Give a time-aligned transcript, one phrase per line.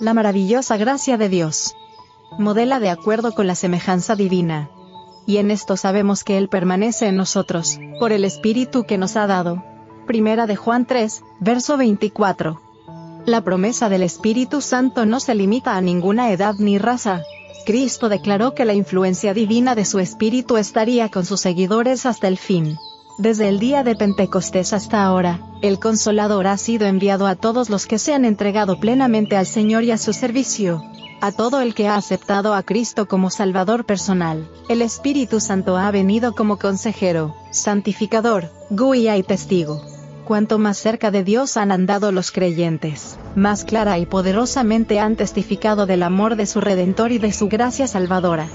[0.00, 1.74] la maravillosa gracia de Dios.
[2.38, 4.70] Modela de acuerdo con la semejanza divina.
[5.26, 9.26] Y en esto sabemos que Él permanece en nosotros, por el Espíritu que nos ha
[9.26, 9.62] dado.
[10.06, 12.60] Primera de Juan 3, verso 24.
[13.26, 17.22] La promesa del Espíritu Santo no se limita a ninguna edad ni raza.
[17.66, 22.38] Cristo declaró que la influencia divina de su Espíritu estaría con sus seguidores hasta el
[22.38, 22.78] fin.
[23.18, 27.86] Desde el día de Pentecostés hasta ahora, el Consolador ha sido enviado a todos los
[27.86, 30.82] que se han entregado plenamente al Señor y a su servicio.
[31.20, 35.90] A todo el que ha aceptado a Cristo como Salvador personal, el Espíritu Santo ha
[35.90, 39.82] venido como consejero, santificador, guía y testigo.
[40.24, 45.86] Cuanto más cerca de Dios han andado los creyentes, más clara y poderosamente han testificado
[45.86, 48.46] del amor de su Redentor y de su gracia salvadora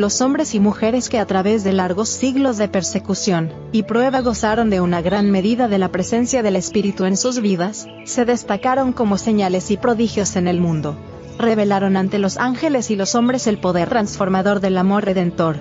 [0.00, 4.70] los hombres y mujeres que a través de largos siglos de persecución y prueba gozaron
[4.70, 9.18] de una gran medida de la presencia del Espíritu en sus vidas, se destacaron como
[9.18, 10.96] señales y prodigios en el mundo.
[11.38, 15.58] Revelaron ante los ángeles y los hombres el poder transformador del amor redentor.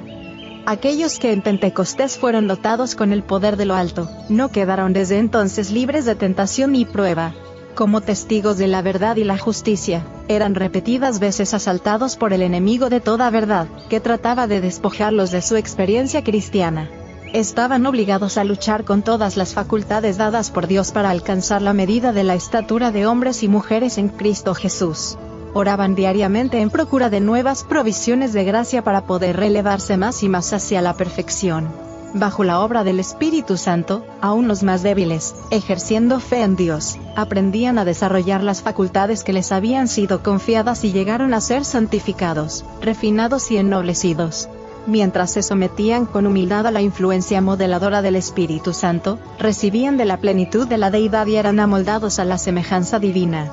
[0.65, 5.17] Aquellos que en Pentecostés fueron dotados con el poder de lo alto, no quedaron desde
[5.17, 7.33] entonces libres de tentación y prueba,
[7.75, 12.89] como testigos de la verdad y la justicia, eran repetidas veces asaltados por el enemigo
[12.89, 16.89] de toda verdad, que trataba de despojarlos de su experiencia cristiana.
[17.33, 22.11] Estaban obligados a luchar con todas las facultades dadas por Dios para alcanzar la medida
[22.11, 25.17] de la estatura de hombres y mujeres en Cristo Jesús.
[25.53, 30.53] Oraban diariamente en procura de nuevas provisiones de gracia para poder relevarse más y más
[30.53, 36.41] hacia la perfección bajo la obra del Espíritu Santo, aún los más débiles, ejerciendo fe
[36.43, 41.41] en Dios, aprendían a desarrollar las facultades que les habían sido confiadas y llegaron a
[41.41, 44.49] ser santificados, refinados y ennoblecidos.
[44.87, 50.17] Mientras se sometían con humildad a la influencia modeladora del Espíritu Santo, recibían de la
[50.17, 53.51] plenitud de la deidad y eran amoldados a la semejanza divina.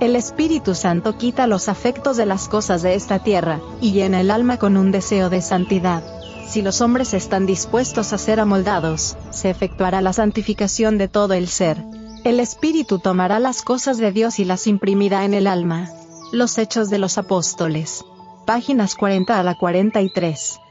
[0.00, 4.30] El Espíritu Santo quita los afectos de las cosas de esta tierra, y llena el
[4.30, 6.02] alma con un deseo de santidad.
[6.46, 11.48] Si los hombres están dispuestos a ser amoldados, se efectuará la santificación de todo el
[11.48, 11.82] ser.
[12.24, 15.90] El Espíritu tomará las cosas de Dios y las imprimirá en el alma.
[16.32, 18.04] Los Hechos de los Apóstoles.
[18.46, 20.61] Páginas 40 a la 43.